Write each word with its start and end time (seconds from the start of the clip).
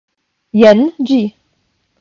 Jen 0.61 0.81
ĝi 1.11 1.21